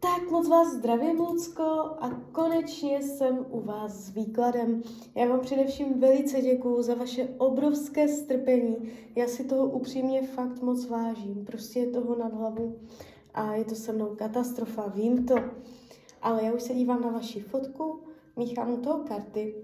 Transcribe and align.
Tak 0.00 0.30
moc 0.30 0.48
vás 0.48 0.68
zdravím, 0.68 1.20
Lucko, 1.20 1.62
a 2.00 2.10
konečně 2.32 3.02
jsem 3.02 3.46
u 3.50 3.60
vás 3.60 3.92
s 3.92 4.14
výkladem. 4.14 4.82
Já 5.14 5.28
vám 5.28 5.40
především 5.40 6.00
velice 6.00 6.40
děkuju 6.40 6.82
za 6.82 6.94
vaše 6.94 7.28
obrovské 7.38 8.08
strpení. 8.08 8.76
Já 9.14 9.26
si 9.26 9.44
toho 9.44 9.66
upřímně 9.66 10.22
fakt 10.22 10.62
moc 10.62 10.86
vážím. 10.86 11.44
Prostě 11.44 11.80
je 11.80 11.90
toho 11.90 12.16
nad 12.16 12.34
hlavu 12.34 12.78
a 13.34 13.54
je 13.54 13.64
to 13.64 13.74
se 13.74 13.92
mnou 13.92 14.14
katastrofa, 14.16 14.86
vím 14.86 15.26
to. 15.26 15.34
Ale 16.22 16.44
já 16.44 16.52
už 16.52 16.62
se 16.62 16.74
dívám 16.74 17.02
na 17.02 17.10
vaši 17.10 17.40
fotku, 17.40 18.00
míchám 18.36 18.72
u 18.72 18.76
toho 18.76 19.04
karty 19.04 19.54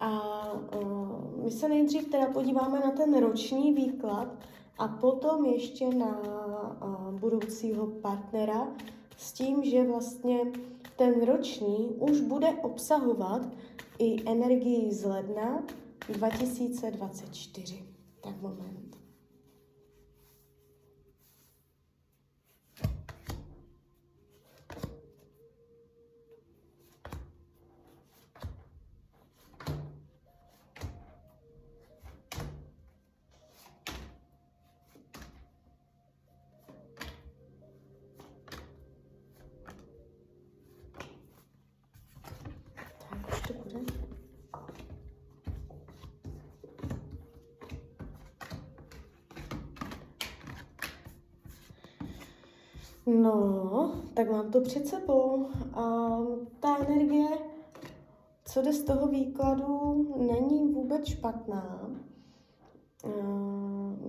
a 0.00 0.52
uh, 0.52 1.44
my 1.44 1.50
se 1.50 1.68
nejdřív 1.68 2.08
teda 2.08 2.26
podíváme 2.26 2.80
na 2.80 2.90
ten 2.90 3.20
roční 3.20 3.72
výklad 3.72 4.28
a 4.78 4.88
potom 4.88 5.44
ještě 5.44 5.94
na 5.94 6.20
uh, 6.20 7.18
budoucího 7.20 7.86
partnera, 7.86 8.68
s 9.20 9.32
tím, 9.32 9.64
že 9.64 9.84
vlastně 9.84 10.38
ten 10.96 11.26
roční 11.26 11.88
už 11.98 12.20
bude 12.20 12.48
obsahovat 12.48 13.42
i 13.98 14.30
energii 14.30 14.92
z 14.92 15.04
ledna 15.04 15.62
2024. 16.08 17.84
Tak 18.20 18.42
moment. 18.42 18.96
No, 53.06 53.94
tak 54.14 54.30
mám 54.30 54.50
to 54.50 54.60
před 54.60 54.86
sebou. 54.86 55.46
A 55.74 56.16
ta 56.60 56.78
energie, 56.78 57.28
co 58.44 58.62
jde 58.62 58.72
z 58.72 58.84
toho 58.84 59.06
výkladu, 59.06 60.06
není 60.28 60.72
vůbec 60.72 61.06
špatná. 61.06 61.90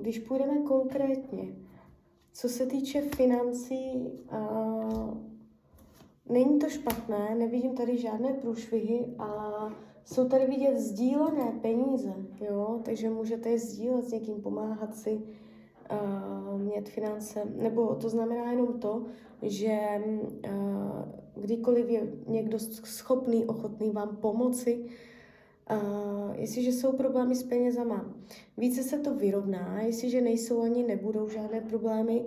Když 0.02 0.20
půjdeme 0.20 0.62
konkrétně, 0.62 1.56
co 2.34 2.50
se 2.50 2.66
týče 2.66 3.02
financí, 3.02 4.10
není 6.30 6.60
to 6.60 6.70
špatné, 6.70 7.36
nevidím 7.36 7.76
tady 7.76 7.98
žádné 7.98 8.34
průšvihy 8.34 9.16
a 9.20 9.52
jsou 10.06 10.30
tady 10.30 10.48
vidět 10.48 10.80
sdílené 10.80 11.52
peníze, 11.62 12.14
jo? 12.42 12.80
takže 12.84 13.10
můžete 13.10 13.50
je 13.50 13.60
sdílet 13.60 14.06
s 14.06 14.12
někým, 14.12 14.42
pomáhat 14.42 14.96
si, 14.96 15.22
uh, 15.92 16.62
mít 16.62 16.90
finance, 16.90 17.44
nebo 17.56 17.96
to 17.96 18.10
znamená 18.10 18.52
jenom 18.52 18.80
to, 18.80 19.06
že 19.42 19.80
uh, 20.06 20.52
kdykoliv 21.36 21.90
je 21.90 22.14
někdo 22.28 22.60
schopný, 22.60 23.46
ochotný 23.46 23.92
vám 23.92 24.16
pomoci, 24.16 24.86
uh, 25.72 26.36
jestliže 26.36 26.72
jsou 26.72 26.92
problémy 26.92 27.36
s 27.36 27.44
penězama, 27.44 28.14
více 28.58 28.84
se 28.84 29.00
to 29.00 29.16
vyrovná, 29.16 29.82
jestliže 29.82 30.22
nejsou 30.22 30.62
ani 30.62 30.84
nebudou 30.84 31.30
žádné 31.30 31.62
problémy, 31.62 32.26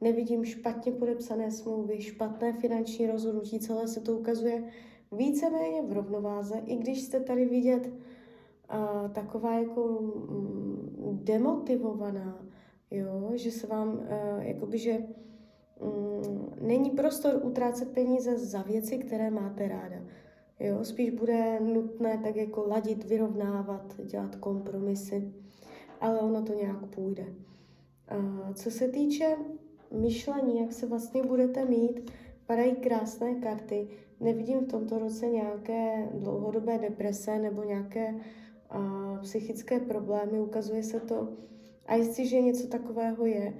nevidím 0.00 0.44
špatně 0.44 0.92
podepsané 0.92 1.50
smlouvy, 1.50 2.02
špatné 2.02 2.52
finanční 2.52 3.06
rozhodnutí, 3.06 3.58
celé 3.58 3.88
se 3.88 4.00
to 4.00 4.18
ukazuje 4.18 4.64
víceméně 5.12 5.82
v 5.82 5.92
rovnováze, 5.92 6.62
i 6.66 6.76
když 6.76 7.02
jste 7.02 7.20
tady 7.20 7.44
vidět 7.44 7.86
uh, 7.86 9.10
taková 9.12 9.52
jako 9.54 9.82
um, 9.82 11.20
demotivovaná, 11.24 12.45
jo, 12.90 13.30
že 13.34 13.50
se 13.50 13.66
vám, 13.66 13.88
uh, 13.88 14.42
jakoby, 14.42 14.78
že 14.78 14.98
um, 15.80 16.52
není 16.60 16.90
prostor 16.90 17.40
utrácet 17.42 17.92
peníze 17.92 18.38
za 18.38 18.62
věci, 18.62 18.98
které 18.98 19.30
máte 19.30 19.68
ráda. 19.68 19.96
Jo, 20.60 20.84
spíš 20.84 21.10
bude 21.10 21.60
nutné 21.60 22.18
tak 22.18 22.36
jako 22.36 22.64
ladit, 22.68 23.04
vyrovnávat, 23.04 23.94
dělat 24.04 24.36
kompromisy, 24.36 25.32
ale 26.00 26.18
ono 26.18 26.42
to 26.42 26.52
nějak 26.52 26.86
půjde. 26.86 27.26
Uh, 28.18 28.52
co 28.52 28.70
se 28.70 28.88
týče 28.88 29.36
myšlení, 29.90 30.60
jak 30.60 30.72
se 30.72 30.86
vlastně 30.86 31.22
budete 31.22 31.64
mít, 31.64 32.10
padají 32.46 32.74
krásné 32.74 33.34
karty. 33.34 33.88
Nevidím 34.20 34.60
v 34.60 34.68
tomto 34.68 34.98
roce 34.98 35.26
nějaké 35.26 36.08
dlouhodobé 36.14 36.78
deprese 36.78 37.38
nebo 37.38 37.62
nějaké 37.62 38.14
uh, 38.74 39.18
psychické 39.18 39.80
problémy. 39.80 40.40
Ukazuje 40.40 40.82
se 40.82 41.00
to 41.00 41.28
a 41.86 41.94
jestliže 41.94 42.40
něco 42.40 42.66
takového 42.66 43.26
je, 43.26 43.54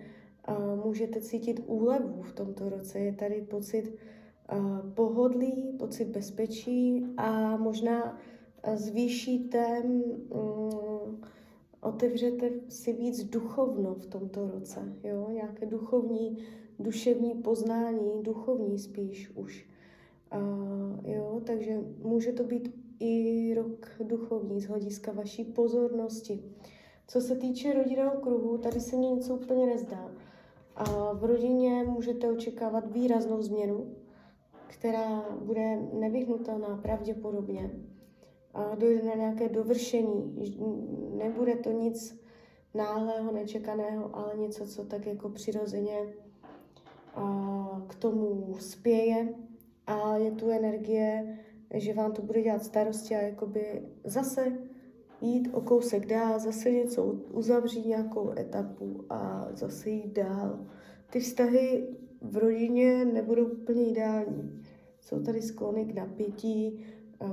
můžete 0.85 1.21
cítit 1.21 1.63
úlevu 1.67 2.23
v 2.23 2.33
tomto 2.33 2.69
roce. 2.69 2.99
Je 2.99 3.13
tady 3.13 3.35
pocit 3.51 3.95
pohodlí, 4.95 5.77
pocit 5.79 6.05
bezpečí 6.05 7.07
a 7.17 7.57
možná 7.57 8.19
zvýšíte, 8.75 9.83
mm, 9.83 11.23
otevřete 11.81 12.51
si 12.69 12.93
víc 12.93 13.25
duchovno 13.25 13.95
v 13.95 14.07
tomto 14.07 14.51
roce. 14.51 14.81
Jo? 15.05 15.29
Nějaké 15.33 15.67
duchovní, 15.67 16.39
duševní 16.79 17.35
poznání, 17.35 18.23
duchovní 18.23 18.79
spíš 18.79 19.31
už. 19.35 19.67
Jo, 21.05 21.41
takže 21.45 21.81
může 22.03 22.33
to 22.33 22.45
být 22.45 22.75
i 23.01 23.55
rok 23.55 23.91
duchovní 24.01 24.61
z 24.61 24.67
hlediska 24.67 25.13
vaší 25.13 25.45
pozornosti. 25.45 26.43
Co 27.09 27.21
se 27.21 27.37
týče 27.37 27.73
rodinného 27.73 28.21
kruhu, 28.21 28.59
tady 28.59 28.81
se 28.81 28.97
mi 28.97 29.07
něco 29.07 29.35
úplně 29.35 29.67
nezdá. 29.67 30.11
A 30.77 31.13
v 31.13 31.25
rodině 31.25 31.85
můžete 31.85 32.31
očekávat 32.31 32.93
výraznou 32.93 33.43
změnu, 33.43 33.95
která 34.67 35.25
bude 35.41 35.77
nevyhnutelná 35.93 36.77
pravděpodobně. 36.77 37.71
A 38.55 38.75
dojde 38.75 39.05
na 39.05 39.15
nějaké 39.15 39.49
dovršení. 39.49 40.35
Nebude 41.15 41.57
to 41.57 41.71
nic 41.71 42.21
náhlého, 42.75 43.33
nečekaného, 43.33 44.17
ale 44.17 44.37
něco, 44.37 44.67
co 44.67 44.85
tak 44.85 45.07
jako 45.07 45.29
přirozeně 45.29 45.99
k 47.87 47.95
tomu 47.95 48.57
spěje. 48.59 49.35
A 49.87 50.17
je 50.17 50.31
tu 50.31 50.51
energie, 50.51 51.39
že 51.75 51.95
vám 51.95 52.13
to 52.13 52.23
bude 52.23 52.43
dělat 52.43 52.65
starosti 52.65 53.17
a 53.17 53.21
jakoby 53.21 53.89
zase 54.05 54.59
jít 55.27 55.49
o 55.53 55.61
kousek 55.61 56.07
dál, 56.07 56.39
zase 56.39 56.71
něco 56.71 57.05
uzavřít 57.33 57.87
nějakou 57.87 58.33
etapu 58.39 59.05
a 59.11 59.49
zase 59.53 59.91
jít 59.91 60.13
dál. 60.13 60.59
Ty 61.11 61.21
vztahy 61.21 61.89
v 62.21 62.37
rodině 62.37 63.05
nebudou 63.05 63.45
úplně 63.45 63.87
ideální. 63.87 64.63
Jsou 65.01 65.23
tady 65.23 65.43
sklony 65.43 65.85
k 65.85 65.95
napětí, 65.95 66.85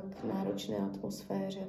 k 0.10 0.24
náročné 0.24 0.78
atmosféře. 0.78 1.68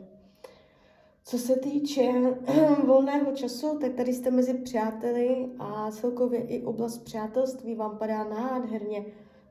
Co 1.24 1.38
se 1.38 1.56
týče 1.56 2.12
volného 2.86 3.32
času, 3.32 3.78
tak 3.78 3.92
tady 3.92 4.12
jste 4.12 4.30
mezi 4.30 4.54
přáteli 4.54 5.48
a 5.58 5.90
celkově 5.90 6.40
i 6.40 6.62
oblast 6.62 6.98
přátelství 6.98 7.74
vám 7.74 7.98
padá 7.98 8.24
nádherně. 8.24 9.06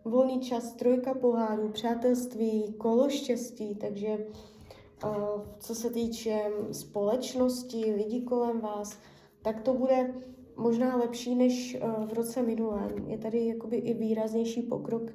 Volný 0.06 0.40
čas, 0.40 0.74
trojka 0.74 1.14
pohárů, 1.14 1.70
přátelství, 1.70 2.74
kolo 2.78 3.10
štěstí, 3.10 3.76
takže 3.76 4.18
co 5.60 5.76
se 5.76 5.90
týče 5.90 6.52
společnosti, 6.72 7.94
lidí 7.96 8.22
kolem 8.22 8.60
vás, 8.60 9.00
tak 9.42 9.62
to 9.62 9.74
bude 9.74 10.14
možná 10.56 10.96
lepší 10.96 11.36
než 11.36 11.78
v 12.06 12.14
roce 12.14 12.42
minulém. 12.42 12.92
Je 13.08 13.18
tady 13.18 13.48
jakoby 13.48 13.78
i 13.78 13.94
výraznější 13.94 14.62
pokrok 14.62 15.12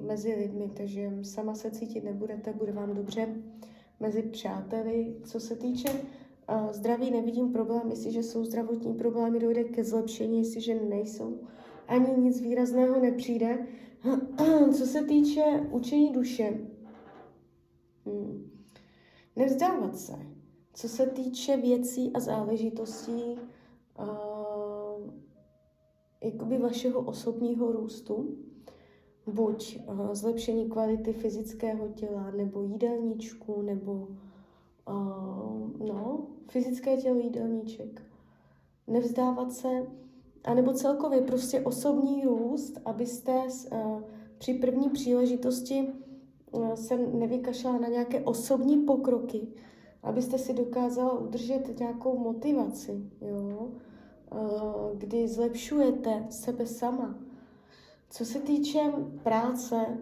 mezi 0.00 0.34
lidmi, 0.34 0.70
takže 0.76 1.12
sama 1.22 1.54
se 1.54 1.70
cítit 1.70 2.04
nebudete, 2.04 2.52
bude 2.52 2.72
vám 2.72 2.94
dobře 2.94 3.28
mezi 4.00 4.22
přáteli. 4.22 5.16
Co 5.24 5.40
se 5.40 5.56
týče 5.56 5.88
zdraví, 6.72 7.10
nevidím 7.10 7.52
problém, 7.52 7.90
jestliže 7.90 8.22
jsou 8.22 8.44
zdravotní 8.44 8.94
problémy, 8.94 9.38
dojde 9.38 9.64
ke 9.64 9.84
zlepšení, 9.84 10.38
jestliže 10.38 10.74
nejsou, 10.74 11.38
ani 11.88 12.06
nic 12.16 12.40
výrazného 12.40 13.00
nepřijde. 13.00 13.66
Co 14.72 14.86
se 14.86 15.04
týče 15.04 15.44
učení 15.70 16.12
duše, 16.12 16.58
Hmm. 18.06 18.50
Nevzdávat 19.36 19.96
se. 19.96 20.12
Co 20.74 20.88
se 20.88 21.06
týče 21.06 21.56
věcí 21.56 22.12
a 22.12 22.20
záležitostí, 22.20 23.38
uh, 23.98 25.10
jakoby 26.20 26.58
vašeho 26.58 27.00
osobního 27.00 27.72
růstu, 27.72 28.36
buď 29.26 29.78
uh, 29.86 30.14
zlepšení 30.14 30.68
kvality 30.70 31.12
fyzického 31.12 31.88
těla, 31.88 32.30
nebo 32.30 32.62
jídelníčku, 32.62 33.62
nebo 33.62 33.92
uh, 34.88 35.70
no, 35.88 36.26
fyzické 36.48 36.96
tělo 36.96 37.18
jídelníček. 37.18 38.02
Nevzdávat 38.86 39.52
se 39.52 39.86
anebo 40.44 40.72
celkově 40.72 41.20
prostě 41.20 41.60
osobní 41.60 42.24
růst, 42.24 42.80
abyste 42.84 43.42
uh, 43.72 44.02
při 44.38 44.54
první 44.54 44.90
příležitosti 44.90 45.88
se 46.74 46.96
nevykašlala 46.96 47.78
na 47.78 47.88
nějaké 47.88 48.20
osobní 48.20 48.76
pokroky, 48.76 49.48
abyste 50.02 50.38
si 50.38 50.54
dokázala 50.54 51.18
udržet 51.18 51.78
nějakou 51.78 52.18
motivaci, 52.18 53.10
jo? 53.20 53.68
Kdy 54.94 55.28
zlepšujete 55.28 56.26
sebe 56.30 56.66
sama. 56.66 57.14
Co 58.10 58.24
se 58.24 58.38
týče 58.38 58.92
práce, 59.22 59.98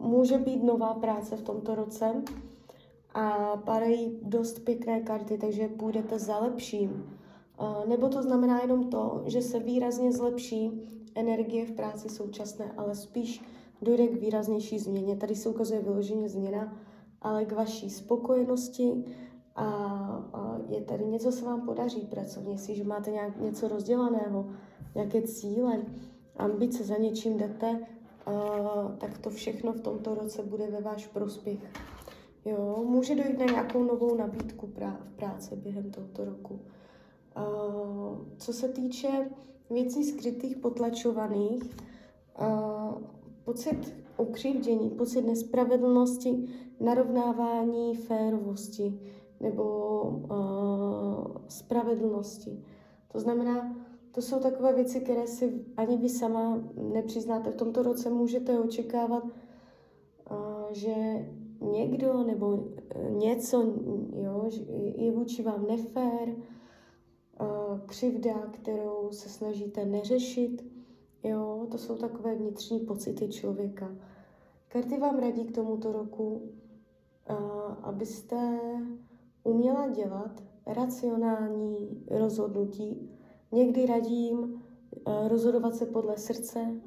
může 0.00 0.38
být 0.38 0.62
nová 0.62 0.94
práce 0.94 1.36
v 1.36 1.42
tomto 1.42 1.74
roce 1.74 2.22
a 3.14 3.56
padají 3.56 4.18
dost 4.22 4.58
pěkné 4.58 5.00
karty, 5.00 5.38
takže 5.38 5.68
půjdete 5.68 6.18
za 6.18 6.38
lepším. 6.38 7.18
Nebo 7.88 8.08
to 8.08 8.22
znamená 8.22 8.60
jenom 8.60 8.90
to, 8.90 9.22
že 9.26 9.42
se 9.42 9.58
výrazně 9.58 10.12
zlepší 10.12 10.70
energie 11.14 11.66
v 11.66 11.72
práci 11.72 12.08
současné, 12.08 12.72
ale 12.76 12.94
spíš 12.94 13.42
dojde 13.82 14.06
k 14.06 14.20
výraznější 14.20 14.78
změně. 14.78 15.16
Tady 15.16 15.34
se 15.34 15.48
ukazuje 15.48 15.80
vyloženě 15.80 16.28
změna, 16.28 16.76
ale 17.22 17.44
k 17.44 17.52
vaší 17.52 17.90
spokojenosti 17.90 19.04
a, 19.56 19.64
a 20.32 20.58
je 20.68 20.80
tady 20.80 21.04
něco 21.04 21.32
se 21.32 21.44
vám 21.44 21.60
podaří 21.60 22.00
pracovně, 22.00 22.58
si, 22.58 22.74
že 22.74 22.84
máte 22.84 23.10
nějak 23.10 23.40
něco 23.40 23.68
rozdělaného, 23.68 24.46
nějaké 24.94 25.22
cíle, 25.22 25.82
ambice, 26.36 26.84
za 26.84 26.96
něčím 26.96 27.36
jdete, 27.36 27.80
uh, 28.26 28.96
tak 28.98 29.18
to 29.18 29.30
všechno 29.30 29.72
v 29.72 29.80
tomto 29.80 30.14
roce 30.14 30.42
bude 30.42 30.66
ve 30.66 30.80
váš 30.80 31.06
prospěch. 31.06 31.58
Jo, 32.44 32.84
může 32.86 33.14
dojít 33.14 33.38
na 33.38 33.44
nějakou 33.44 33.82
novou 33.82 34.14
nabídku 34.14 34.66
prá- 34.66 34.96
v 35.04 35.16
práci 35.16 35.56
během 35.56 35.90
tohoto 35.90 36.24
roku. 36.24 36.54
Uh, 37.36 38.18
co 38.36 38.52
se 38.52 38.68
týče 38.68 39.30
věcí 39.70 40.04
skrytých, 40.04 40.56
potlačovaných, 40.56 41.76
uh, 42.40 43.17
pocit 43.48 43.94
ukřivdění, 44.18 44.90
pocit 44.90 45.22
nespravedlnosti, 45.22 46.48
narovnávání 46.80 47.96
férovosti 47.96 49.00
nebo 49.40 50.00
uh, 50.02 51.36
spravedlnosti. 51.48 52.64
To 53.12 53.20
znamená, 53.20 53.76
to 54.12 54.22
jsou 54.22 54.40
takové 54.40 54.72
věci, 54.72 55.00
které 55.00 55.26
si 55.26 55.64
ani 55.76 55.96
vy 55.96 56.08
sama 56.08 56.62
nepřiznáte. 56.92 57.50
V 57.50 57.56
tomto 57.56 57.82
roce 57.82 58.10
můžete 58.10 58.60
očekávat, 58.60 59.24
že 60.70 60.94
někdo 61.60 62.22
nebo 62.22 62.64
e, 62.90 63.10
něco 63.10 63.72
jo, 64.16 64.50
je 64.96 65.12
vůči 65.12 65.42
vám 65.42 65.66
nefér, 65.66 66.36
křivda, 67.86 68.34
kterou 68.52 69.08
se 69.12 69.28
snažíte 69.28 69.84
neřešit. 69.84 70.77
Jo, 71.22 71.66
to 71.70 71.78
jsou 71.78 71.96
takové 71.96 72.34
vnitřní 72.34 72.80
pocity 72.80 73.28
člověka. 73.28 73.96
Karty 74.68 74.98
vám 74.98 75.18
radí 75.18 75.44
k 75.44 75.54
tomuto 75.54 75.92
roku, 75.92 76.52
abyste 77.82 78.60
uměla 79.42 79.88
dělat 79.88 80.42
racionální 80.66 82.04
rozhodnutí, 82.10 83.10
Někdy 83.52 83.86
radím 83.86 84.62
rozhodovat 85.28 85.74
se 85.74 85.86
podle 85.86 86.16
srdce 86.16 86.80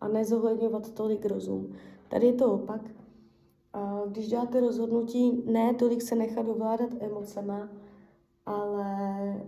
a 0.00 0.08
nezohledňovat 0.08 0.90
tolik 0.90 1.26
rozum. 1.26 1.72
Tady 2.08 2.26
je 2.26 2.32
to 2.32 2.52
opak. 2.52 2.80
Když 4.08 4.28
děláte 4.28 4.60
rozhodnutí, 4.60 5.42
ne 5.46 5.74
tolik 5.74 6.02
se 6.02 6.14
nechat 6.14 6.46
dovládat 6.46 6.90
emocema, 7.00 7.68
ale 8.46 9.42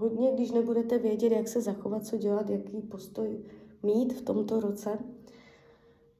hodně, 0.00 0.32
když 0.32 0.50
nebudete 0.50 0.98
vědět, 0.98 1.32
jak 1.32 1.48
se 1.48 1.60
zachovat, 1.60 2.06
co 2.06 2.16
dělat, 2.16 2.50
jaký 2.50 2.80
postoj 2.80 3.40
mít 3.82 4.12
v 4.12 4.22
tomto 4.22 4.60
roce, 4.60 4.98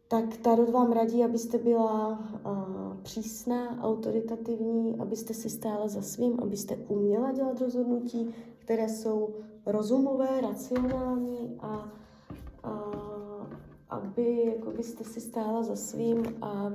tak 0.08 0.36
Tarot 0.36 0.70
vám 0.70 0.92
radí, 0.92 1.24
abyste 1.24 1.58
byla 1.58 2.08
uh, 2.08 2.96
přísná, 3.02 3.82
autoritativní, 3.82 4.98
abyste 4.98 5.34
si 5.34 5.50
stála 5.50 5.88
za 5.88 6.02
svým, 6.02 6.40
abyste 6.42 6.76
uměla 6.76 7.32
dělat 7.32 7.60
rozhodnutí, 7.60 8.34
které 8.58 8.88
jsou 8.88 9.34
rozumové, 9.66 10.40
racionální 10.40 11.56
a, 11.60 11.92
a 12.62 12.92
aby 13.88 14.44
jako 14.56 14.70
byste 14.70 15.04
si 15.04 15.20
stála 15.20 15.62
za 15.62 15.76
svým 15.76 16.22
a 16.42 16.72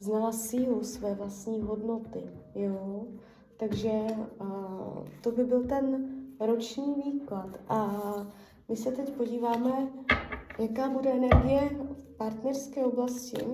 znala 0.00 0.32
sílu 0.32 0.84
své 0.84 1.14
vlastní 1.14 1.60
hodnoty. 1.60 2.22
Jo? 2.54 3.06
Takže 3.56 3.90
uh, 4.40 5.08
to 5.20 5.30
by 5.30 5.44
byl 5.44 5.64
ten 5.64 6.14
roční 6.40 6.94
výklad. 6.94 7.50
A 7.68 8.02
my 8.68 8.76
se 8.76 8.92
teď 8.92 9.10
podíváme, 9.10 9.88
jaká 10.58 10.90
bude 10.90 11.12
energie 11.12 11.70
partnerské 12.16 12.84
oblasti, 12.84 13.44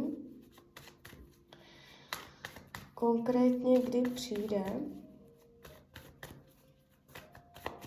konkrétně 2.95 3.81
kdy 3.81 4.03
přijde 4.03 4.65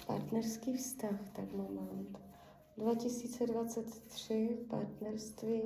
partnerský 0.07 0.77
vztah, 0.77 1.19
tak 1.35 1.53
moment. 1.53 2.19
2023 2.77 4.57
partnerství. 4.69 5.61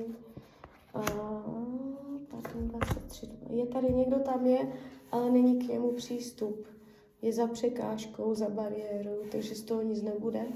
A, 0.93 1.01
23. 2.53 3.29
Je 3.49 3.65
tady 3.65 3.93
někdo 3.93 4.19
tam 4.19 4.45
je, 4.45 4.73
ale 5.11 5.31
není 5.31 5.59
k 5.59 5.67
němu 5.69 5.91
přístup. 5.91 6.67
Je 7.21 7.33
za 7.33 7.47
překážkou, 7.47 8.35
za 8.35 8.49
bariérou, 8.49 9.17
takže 9.31 9.55
z 9.55 9.61
toho 9.61 9.81
nic 9.81 10.01
nebude. 10.01 10.47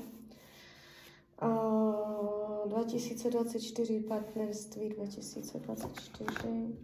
A 1.40 1.50
2024 2.66 4.00
partnerství, 4.00 4.90
2024, 4.90 6.76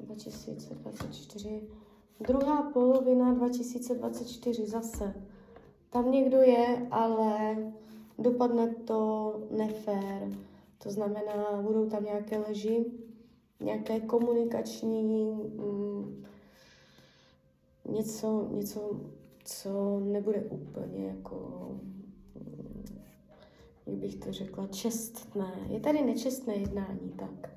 2024, 0.00 1.62
druhá 2.20 2.62
polovina 2.62 3.34
2024 3.34 4.66
zase. 4.66 5.14
Tam 5.90 6.10
někdo 6.10 6.36
je, 6.36 6.88
ale 6.90 7.56
dopadne 8.18 8.74
to 8.74 9.32
nefér. 9.50 10.28
To 10.82 10.90
znamená, 10.90 11.62
budou 11.62 11.86
tam 11.86 12.04
nějaké 12.04 12.38
leži, 12.38 12.84
nějaké 13.60 14.00
komunikační, 14.00 15.32
mm, 15.32 16.24
něco, 17.88 18.48
něco, 18.52 19.00
co 19.44 20.00
nebude 20.00 20.40
úplně 20.40 21.06
jako 21.06 21.68
jak 23.86 23.96
bych 23.96 24.16
to 24.16 24.32
řekla, 24.32 24.66
čestné. 24.66 25.52
Je 25.68 25.80
tady 25.80 26.02
nečestné 26.02 26.54
jednání, 26.54 27.12
tak. 27.18 27.50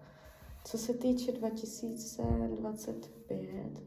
Co 0.66 0.78
se 0.78 0.94
týče 0.94 1.32
2025, 1.32 3.82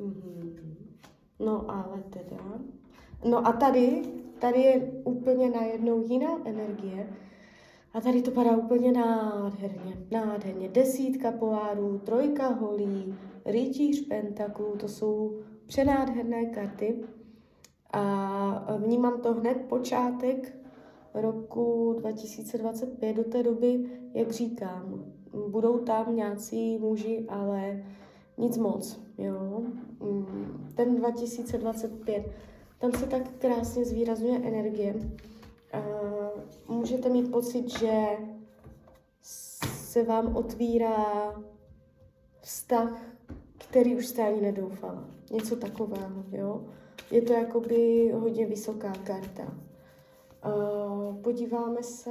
mm-hmm. 0.00 0.76
no 1.38 1.70
ale 1.70 2.02
teda, 2.10 2.60
no 3.24 3.46
a 3.46 3.52
tady, 3.52 4.02
tady 4.40 4.60
je 4.60 4.92
úplně 5.04 5.50
najednou 5.50 6.02
jiná 6.02 6.38
energie, 6.44 7.12
a 7.92 8.00
tady 8.00 8.22
to 8.22 8.30
padá 8.30 8.56
úplně 8.56 8.92
nádherně, 8.92 10.06
nádherně. 10.10 10.68
Desítka 10.68 11.32
pohárů, 11.32 11.98
trojka 11.98 12.48
holí, 12.48 13.14
rytíř 13.44 14.06
pentaklů, 14.06 14.76
to 14.76 14.88
jsou 14.88 15.38
přenádherné 15.66 16.46
karty. 16.46 17.00
A 17.92 18.76
vnímám 18.78 19.20
to 19.20 19.34
hned 19.34 19.58
počátek 19.68 20.58
roku 21.14 21.96
2025 21.98 23.16
do 23.16 23.24
té 23.24 23.42
doby, 23.42 23.90
jak 24.14 24.30
říkám, 24.30 25.04
budou 25.48 25.78
tam 25.78 26.16
nějací 26.16 26.78
muži, 26.78 27.24
ale 27.28 27.84
nic 28.38 28.58
moc, 28.58 29.00
jo. 29.18 29.62
Mm, 30.00 30.70
ten 30.74 30.96
2025, 30.96 32.32
tam 32.78 32.92
se 32.92 33.06
tak 33.06 33.22
krásně 33.38 33.84
zvýrazňuje 33.84 34.38
energie. 34.38 34.94
A 35.72 35.78
můžete 36.68 37.08
mít 37.08 37.30
pocit, 37.30 37.78
že 37.78 38.06
se 39.22 40.02
vám 40.02 40.36
otvírá 40.36 41.34
vztah, 42.40 43.02
který 43.58 43.96
už 43.96 44.06
jste 44.06 44.28
ani 44.28 44.40
nedoufala. 44.40 45.04
Něco 45.30 45.56
takového, 45.56 46.24
jo 46.30 46.64
je 47.10 47.22
to 47.22 47.32
jakoby 47.32 48.10
hodně 48.14 48.46
vysoká 48.46 48.92
karta. 48.92 49.54
Uh, 50.46 51.16
podíváme 51.22 51.82
se, 51.82 52.10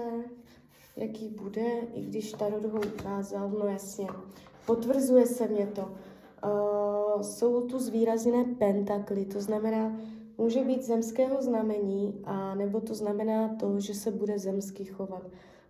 jaký 0.96 1.28
bude, 1.28 1.80
i 1.94 2.02
když 2.02 2.32
Tarot 2.32 2.66
ho 2.66 2.80
ukázal, 2.96 3.50
no 3.50 3.68
jasně, 3.68 4.08
potvrzuje 4.66 5.26
se 5.26 5.48
mě 5.48 5.68
to. 5.68 5.82
Uh, 5.82 7.22
jsou 7.22 7.62
tu 7.62 7.80
zvýrazněné 7.80 8.44
pentakly, 8.44 9.26
to 9.26 9.42
znamená, 9.42 10.00
může 10.38 10.64
být 10.64 10.84
zemského 10.84 11.42
znamení, 11.42 12.22
a 12.24 12.56
nebo 12.56 12.82
to 12.82 12.94
znamená 12.94 13.56
to, 13.56 13.80
že 13.80 13.94
se 13.94 14.12
bude 14.12 14.40
zemsky 14.40 14.86
chovat. 14.86 15.24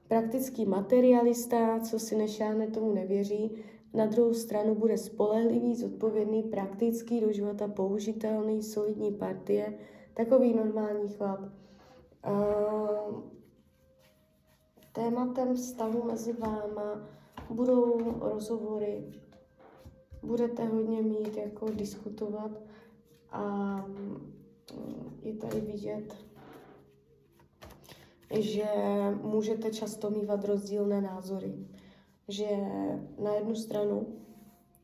Praktický 0.08 0.66
materialista, 0.66 1.80
co 1.80 2.00
si 2.00 2.16
nešáhne, 2.16 2.68
tomu 2.68 2.94
nevěří, 2.94 3.52
na 3.94 4.06
druhou 4.06 4.34
stranu 4.34 4.76
bude 4.76 4.98
spolehlivý, 4.98 5.76
zodpovědný, 5.76 6.44
praktický, 6.44 7.22
do 7.22 7.32
života 7.32 7.68
použitelný, 7.68 8.64
solidní 8.64 9.12
partie, 9.12 9.78
takový 10.14 10.54
normální 10.54 11.10
chlap. 11.10 11.40
Uh, 11.40 13.22
tématem 14.94 15.56
vztahu 15.56 16.04
mezi 16.04 16.34
váma 16.34 17.08
budou 17.50 18.00
rozhovory, 18.20 19.04
budete 20.24 20.66
hodně 20.66 21.02
mít 21.02 21.38
jako 21.38 21.70
diskutovat 21.70 22.52
a 23.32 23.86
je 25.22 25.34
tady 25.34 25.62
vidět, 25.62 26.16
že 28.40 28.66
můžete 29.22 29.72
často 29.72 30.10
mývat 30.10 30.46
rozdílné 30.46 31.02
názory. 31.02 31.54
Že 32.28 32.48
na 33.24 33.34
jednu 33.36 33.56
stranu 33.56 34.08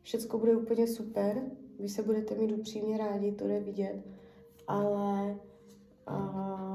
všechno 0.01 0.39
bude 0.39 0.55
úplně 0.55 0.87
super, 0.87 1.41
vy 1.79 1.89
se 1.89 2.03
budete 2.03 2.35
mít 2.35 2.51
upřímně 2.51 2.97
rádi, 2.97 3.31
to 3.31 3.47
jde 3.47 3.59
vidět, 3.59 4.03
ale 4.67 5.39
uh, 6.09 6.73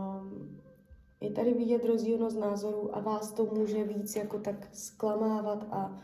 je 1.21 1.31
tady 1.31 1.55
vidět 1.55 1.85
rozdílnost 1.85 2.39
názorů 2.39 2.97
a 2.97 3.01
vás 3.01 3.33
to 3.33 3.45
může 3.45 3.85
víc 3.85 4.17
jako 4.17 4.39
tak 4.39 4.69
zklamávat 4.73 5.67
a 5.71 5.97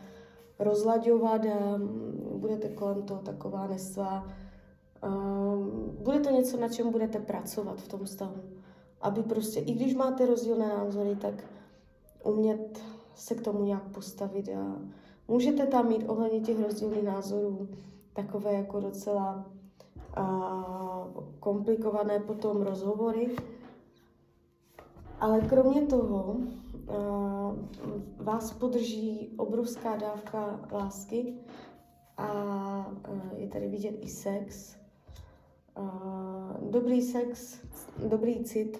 rozlaďovat 0.59 1.45
a 1.45 1.79
budete 2.35 2.69
kolem 2.69 3.03
toho 3.03 3.21
taková 3.21 3.67
nesvá. 3.67 4.27
Uh, 5.03 5.85
bude 6.03 6.19
to 6.19 6.29
něco, 6.29 6.57
na 6.57 6.69
čem 6.69 6.91
budete 6.91 7.19
pracovat 7.19 7.81
v 7.81 7.87
tom 7.87 8.05
vztahu. 8.05 8.41
Aby 9.01 9.23
prostě, 9.23 9.59
i 9.59 9.73
když 9.73 9.95
máte 9.95 10.25
rozdílné 10.25 10.67
názory, 10.67 11.15
tak 11.15 11.43
umět 12.23 12.81
se 13.15 13.35
k 13.35 13.41
tomu 13.41 13.63
nějak 13.63 13.83
postavit 13.83 14.49
a 14.49 14.75
můžete 15.27 15.67
tam 15.67 15.87
mít 15.87 16.09
ohledně 16.09 16.39
těch 16.39 16.63
rozdílných 16.63 17.03
názorů 17.03 17.67
takové 18.13 18.53
jako 18.53 18.79
docela 18.79 19.45
a, 20.15 21.07
komplikované 21.39 22.19
potom 22.19 22.61
rozhovory. 22.61 23.35
Ale 25.19 25.41
kromě 25.41 25.81
toho 25.81 26.35
a, 26.87 27.55
vás 28.17 28.53
podrží 28.53 29.33
obrovská 29.37 29.95
dávka 29.95 30.59
lásky 30.71 31.33
a, 32.17 32.23
a 32.23 32.87
je 33.35 33.47
tady 33.47 33.67
vidět 33.67 33.95
i 34.01 34.07
sex. 34.07 34.75
Dobrý 36.61 37.01
sex, 37.01 37.59
dobrý 38.07 38.43
cit, 38.43 38.79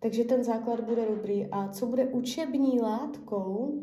takže 0.00 0.24
ten 0.24 0.44
základ 0.44 0.80
bude 0.80 1.06
dobrý. 1.06 1.46
A 1.46 1.68
co 1.68 1.86
bude 1.86 2.06
učební 2.06 2.80
látkou 2.80 3.82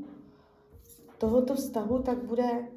tohoto 1.17 1.55
vztahu, 1.55 1.99
tak 1.99 2.23
bude 2.23 2.67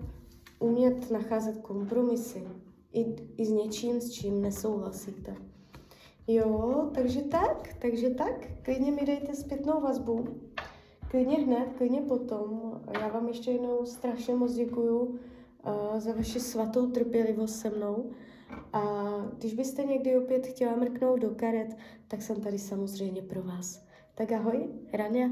umět 0.59 1.11
nacházet 1.11 1.59
kompromisy. 1.59 2.49
I, 2.93 3.17
i 3.37 3.47
s 3.47 3.51
něčím, 3.51 4.01
s 4.01 4.11
čím 4.11 4.43
nesouhlasíte. 4.43 5.37
Jo, 6.27 6.91
takže 6.95 7.23
tak, 7.23 7.69
takže 7.79 8.11
tak. 8.11 8.49
Klidně 8.63 8.93
mi 8.93 9.07
dejte 9.07 9.35
zpětnou 9.35 9.81
vazbu. 9.81 10.29
Klidně 11.11 11.37
hned, 11.37 11.73
klidně 11.79 12.01
potom. 12.01 12.81
Já 13.01 13.09
vám 13.09 13.29
ještě 13.29 13.51
jednou 13.51 13.87
strašně 13.87 14.35
moc 14.35 14.55
děkuju 14.55 14.99
uh, 15.01 15.99
za 15.99 16.13
vaši 16.13 16.41
svatou 16.41 16.91
trpělivost 16.91 17.61
se 17.61 17.71
mnou. 17.71 18.11
A 18.73 18.83
když 19.39 19.55
byste 19.55 19.85
někdy 19.85 20.19
opět 20.19 20.47
chtěla 20.47 20.77
mrknout 20.77 21.21
do 21.21 21.31
karet, 21.31 21.77
tak 22.09 22.23
jsem 22.23 22.41
tady 22.41 22.59
samozřejmě 22.59 23.23
pro 23.23 23.43
vás. 23.43 23.87
Tak 24.15 24.33
ahoj, 24.33 24.69
Rania. 24.93 25.29